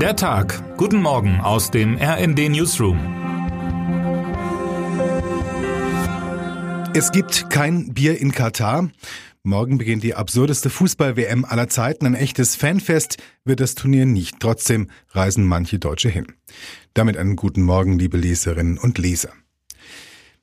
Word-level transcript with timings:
Der 0.00 0.14
Tag. 0.14 0.76
Guten 0.76 1.00
Morgen 1.00 1.40
aus 1.40 1.70
dem 1.70 1.96
RND 1.96 2.50
Newsroom. 2.50 2.98
Es 6.94 7.12
gibt 7.12 7.48
kein 7.48 7.94
Bier 7.94 8.20
in 8.20 8.32
Katar. 8.32 8.90
Morgen 9.42 9.78
beginnt 9.78 10.02
die 10.02 10.14
absurdeste 10.14 10.68
Fußball-WM 10.68 11.46
aller 11.46 11.68
Zeiten. 11.68 12.04
Ein 12.04 12.14
echtes 12.14 12.56
Fanfest 12.56 13.16
wird 13.46 13.60
das 13.60 13.74
Turnier 13.74 14.04
nicht. 14.04 14.38
Trotzdem 14.38 14.90
reisen 15.12 15.46
manche 15.46 15.78
Deutsche 15.78 16.10
hin. 16.10 16.26
Damit 16.92 17.16
einen 17.16 17.34
guten 17.34 17.62
Morgen, 17.62 17.98
liebe 17.98 18.18
Leserinnen 18.18 18.76
und 18.76 18.98
Leser. 18.98 19.30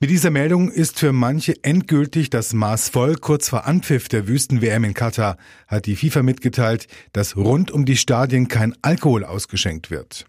Mit 0.03 0.09
dieser 0.09 0.31
Meldung 0.31 0.69
ist 0.69 0.99
für 0.99 1.13
manche 1.13 1.63
endgültig 1.63 2.29
das 2.29 2.51
Maß 2.51 2.89
voll. 2.89 3.15
Kurz 3.15 3.47
vor 3.47 3.65
Anpfiff 3.65 4.09
der 4.09 4.27
Wüsten-WM 4.27 4.83
in 4.83 4.93
Katar 4.93 5.37
hat 5.65 5.85
die 5.85 5.95
FIFA 5.95 6.23
mitgeteilt, 6.23 6.87
dass 7.13 7.37
rund 7.37 7.71
um 7.71 7.85
die 7.85 7.95
Stadien 7.95 8.49
kein 8.49 8.75
Alkohol 8.81 9.23
ausgeschenkt 9.23 9.91
wird. 9.91 10.25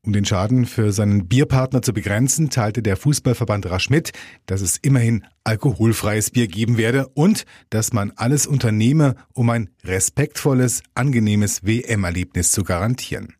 Um 0.00 0.14
den 0.14 0.24
Schaden 0.24 0.64
für 0.64 0.92
seinen 0.92 1.28
Bierpartner 1.28 1.82
zu 1.82 1.92
begrenzen, 1.92 2.48
teilte 2.48 2.80
der 2.80 2.96
Fußballverband 2.96 3.70
rasch 3.70 3.90
mit, 3.90 4.12
dass 4.46 4.62
es 4.62 4.78
immerhin 4.78 5.26
alkoholfreies 5.44 6.30
Bier 6.30 6.48
geben 6.48 6.78
werde 6.78 7.06
und 7.08 7.44
dass 7.68 7.92
man 7.92 8.14
alles 8.16 8.46
unternehme, 8.46 9.16
um 9.34 9.50
ein 9.50 9.68
respektvolles, 9.84 10.82
angenehmes 10.94 11.66
WM-Erlebnis 11.66 12.50
zu 12.50 12.64
garantieren. 12.64 13.34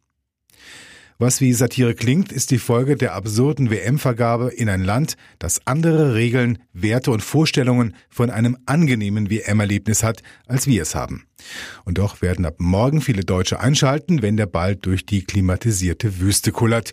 Was 1.19 1.41
wie 1.41 1.55
Satire 1.55 1.95
klingt, 1.95 2.31
ist 2.31 2.51
die 2.51 2.59
Folge 2.59 2.95
der 2.95 3.15
absurden 3.15 3.71
WM-Vergabe 3.71 4.51
in 4.51 4.69
ein 4.69 4.85
Land, 4.85 5.17
das 5.39 5.67
andere 5.67 6.15
Regeln, 6.15 6.59
Werte 6.75 7.11
und 7.11 7.23
Vorstellungen 7.23 7.95
von 8.11 8.29
einem 8.29 8.59
angenehmen 8.67 9.31
WM-Erlebnis 9.31 10.03
hat, 10.03 10.23
als 10.47 10.67
wir 10.67 10.83
es 10.83 10.95
haben. 10.95 11.27
Und 11.85 11.97
doch 11.97 12.21
werden 12.21 12.45
ab 12.45 12.57
morgen 12.59 13.01
viele 13.01 13.25
Deutsche 13.25 13.61
einschalten, 13.61 14.21
wenn 14.21 14.37
der 14.37 14.45
Ball 14.45 14.77
durch 14.77 15.07
die 15.07 15.25
klimatisierte 15.25 16.21
Wüste 16.21 16.53
kullert. 16.53 16.93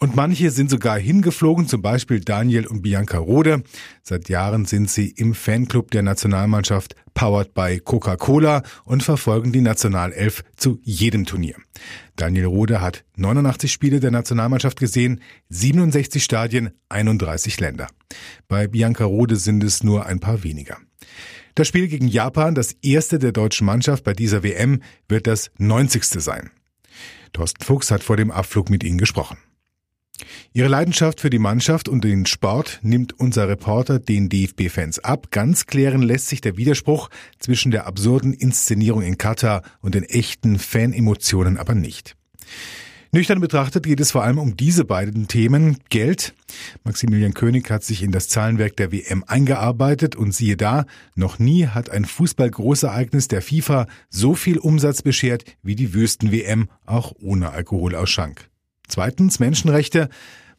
Und 0.00 0.14
manche 0.14 0.52
sind 0.52 0.70
sogar 0.70 0.96
hingeflogen, 0.96 1.66
zum 1.66 1.82
Beispiel 1.82 2.20
Daniel 2.20 2.66
und 2.68 2.82
Bianca 2.82 3.18
Rode. 3.18 3.64
Seit 4.02 4.28
Jahren 4.28 4.64
sind 4.64 4.88
sie 4.88 5.08
im 5.10 5.34
Fanclub 5.34 5.90
der 5.90 6.02
Nationalmannschaft 6.02 6.94
powered 7.14 7.52
by 7.52 7.80
Coca-Cola 7.80 8.62
und 8.84 9.02
verfolgen 9.02 9.50
die 9.50 9.60
Nationalelf 9.60 10.44
zu 10.56 10.78
jedem 10.84 11.26
Turnier. 11.26 11.56
Daniel 12.14 12.44
Rode 12.44 12.80
hat 12.80 13.04
89 13.16 13.72
Spiele 13.72 13.98
der 13.98 14.12
Nationalmannschaft 14.12 14.78
gesehen, 14.78 15.20
67 15.48 16.22
Stadien, 16.22 16.70
31 16.88 17.58
Länder. 17.58 17.88
Bei 18.46 18.68
Bianca 18.68 19.04
Rode 19.04 19.34
sind 19.34 19.64
es 19.64 19.82
nur 19.82 20.06
ein 20.06 20.20
paar 20.20 20.44
weniger. 20.44 20.76
Das 21.56 21.66
Spiel 21.66 21.88
gegen 21.88 22.06
Japan, 22.06 22.54
das 22.54 22.76
erste 22.82 23.18
der 23.18 23.32
deutschen 23.32 23.66
Mannschaft 23.66 24.04
bei 24.04 24.12
dieser 24.12 24.44
WM, 24.44 24.80
wird 25.08 25.26
das 25.26 25.50
90. 25.58 26.04
sein. 26.04 26.50
Thorsten 27.32 27.64
Fuchs 27.64 27.90
hat 27.90 28.04
vor 28.04 28.16
dem 28.16 28.30
Abflug 28.30 28.70
mit 28.70 28.84
Ihnen 28.84 28.98
gesprochen. 28.98 29.38
Ihre 30.52 30.68
Leidenschaft 30.68 31.20
für 31.20 31.30
die 31.30 31.38
Mannschaft 31.38 31.88
und 31.88 32.04
den 32.04 32.26
Sport 32.26 32.80
nimmt 32.82 33.18
unser 33.18 33.48
Reporter 33.48 33.98
den 33.98 34.28
DFB-Fans 34.28 34.98
ab. 35.00 35.30
Ganz 35.30 35.66
klären 35.66 36.02
lässt 36.02 36.28
sich 36.28 36.40
der 36.40 36.56
Widerspruch 36.56 37.10
zwischen 37.38 37.70
der 37.70 37.86
absurden 37.86 38.32
Inszenierung 38.32 39.02
in 39.02 39.18
Katar 39.18 39.62
und 39.80 39.94
den 39.94 40.04
echten 40.04 40.58
Fanemotionen 40.58 41.56
aber 41.58 41.74
nicht. 41.74 42.16
Nüchtern 43.10 43.40
betrachtet 43.40 43.86
geht 43.86 44.00
es 44.00 44.10
vor 44.10 44.22
allem 44.22 44.38
um 44.38 44.54
diese 44.54 44.84
beiden 44.84 45.28
Themen. 45.28 45.78
Geld. 45.88 46.34
Maximilian 46.84 47.32
König 47.32 47.70
hat 47.70 47.82
sich 47.82 48.02
in 48.02 48.12
das 48.12 48.28
Zahlenwerk 48.28 48.76
der 48.76 48.92
WM 48.92 49.24
eingearbeitet 49.26 50.14
und 50.14 50.34
siehe 50.34 50.58
da, 50.58 50.84
noch 51.14 51.38
nie 51.38 51.66
hat 51.66 51.88
ein 51.88 52.04
Fußballgroßereignis 52.04 53.28
der 53.28 53.40
FIFA 53.40 53.86
so 54.10 54.34
viel 54.34 54.58
Umsatz 54.58 55.00
beschert 55.00 55.44
wie 55.62 55.74
die 55.74 55.94
Wüsten-WM, 55.94 56.68
auch 56.84 57.14
ohne 57.18 57.50
Alkoholausschank. 57.50 58.50
Zweitens 58.88 59.38
Menschenrechte. 59.38 60.08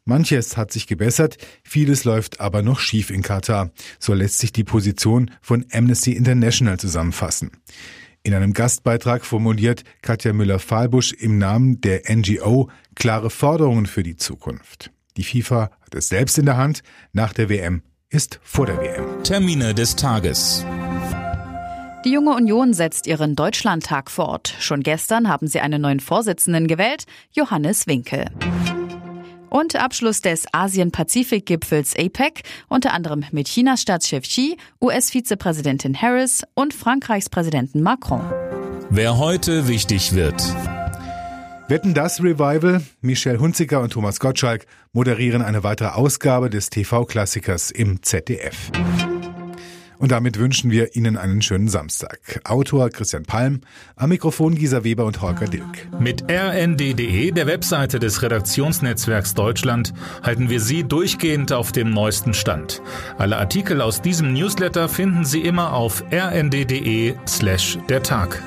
Manches 0.06 0.58
hat 0.58 0.72
sich 0.72 0.88
gebessert, 0.88 1.38
vieles 1.64 2.04
läuft 2.04 2.40
aber 2.40 2.62
noch 2.62 2.80
schief 2.80 3.12
in 3.12 3.22
Katar. 3.22 3.72
So 4.00 4.14
lässt 4.14 4.40
sich 4.40 4.52
die 4.52 4.64
Position 4.64 5.30
von 5.42 5.66
Amnesty 5.72 6.14
International 6.14 6.80
zusammenfassen. 6.80 7.52
In 8.24 8.34
einem 8.34 8.54
Gastbeitrag 8.54 9.26
formuliert 9.26 9.84
Katja 10.02 10.34
Müller-Fahlbusch 10.34 11.14
im 11.14 11.38
Namen 11.38 11.80
der 11.82 12.04
NGO 12.14 12.70
klare 12.96 13.30
Forderungen 13.30 13.86
für 13.86 14.04
die 14.04 14.18
Zukunft. 14.18 14.92
Die 15.16 15.24
FIFA 15.24 15.72
hat 15.82 15.96
es 15.96 16.10
selbst 16.10 16.38
in 16.38 16.46
der 16.46 16.58
Hand. 16.58 16.82
Nach 17.14 17.34
der 17.34 17.50
WM 17.50 17.84
ist 18.10 18.40
vor 18.44 18.66
der 18.66 18.78
WM. 18.82 19.24
Termine 19.24 19.74
des 19.74 19.96
Tages. 19.96 20.66
Die 22.06 22.12
junge 22.12 22.34
Union 22.34 22.74
setzt 22.74 23.08
ihren 23.08 23.36
Deutschlandtag 23.36 24.10
fort. 24.10 24.56
Schon 24.60 24.84
gestern 24.84 25.28
haben 25.28 25.48
sie 25.48 25.60
einen 25.60 25.82
neuen 25.82 26.00
Vorsitzenden 26.00 26.68
gewählt, 26.68 27.04
Johannes 27.32 27.88
Winkel. 27.88 28.26
Und 29.50 29.76
Abschluss 29.76 30.22
des 30.22 30.46
Asien-Pazifik-Gipfels 30.54 31.98
APEC, 31.98 32.44
unter 32.70 32.94
anderem 32.94 33.26
mit 33.32 33.50
Chinas 33.50 33.82
Staatschef 33.82 34.24
Xi, 34.24 34.56
US-Vizepräsidentin 34.82 36.00
Harris 36.02 36.44
und 36.54 36.74
Frankreichs 36.74 37.30
Präsidenten 37.30 37.82
Macron. 37.82 38.22
Wer 38.90 39.18
heute 39.18 39.68
wichtig 39.68 40.16
wird. 40.16 40.42
Wetten 41.68 41.94
das 41.94 42.24
Revival? 42.24 42.82
Michelle 43.02 43.40
Hunziker 43.40 43.82
und 43.82 43.92
Thomas 43.92 44.22
Gottschalk 44.22 44.66
moderieren 44.94 45.42
eine 45.42 45.64
weitere 45.64 45.90
Ausgabe 45.90 46.50
des 46.50 46.70
TV-Klassikers 46.70 47.72
im 47.72 48.02
ZDF. 48.02 48.72
Und 50.00 50.12
damit 50.12 50.40
wünschen 50.40 50.72
wir 50.72 50.96
Ihnen 50.96 51.18
einen 51.18 51.42
schönen 51.42 51.68
Samstag. 51.68 52.42
Autor 52.46 52.90
Christian 52.90 53.24
Palm, 53.24 53.62
am 53.98 54.10
Mikrofon 54.10 54.56
Gisa 54.56 54.86
Weber 54.86 55.06
und 55.06 55.22
Holger 55.22 55.46
Dilk. 55.46 55.90
Mit 56.00 56.24
rnd.de, 56.32 57.32
der 57.32 57.48
Webseite 57.48 58.00
des 58.00 58.22
Redaktionsnetzwerks 58.22 59.34
Deutschland, 59.34 59.94
halten 60.24 60.50
wir 60.50 60.62
Sie 60.62 60.86
durchgehend 60.86 61.52
auf 61.52 61.74
dem 61.74 61.92
neuesten 61.92 62.34
Stand. 62.34 62.82
Alle 63.18 63.38
Artikel 63.38 63.82
aus 63.82 64.02
diesem 64.02 64.34
Newsletter 64.34 64.88
finden 64.88 65.26
Sie 65.26 65.42
immer 65.42 65.74
auf 65.74 66.02
rnd.de 66.12 67.16
slash 67.28 67.78
der 67.90 68.02
Tag. 68.02 68.42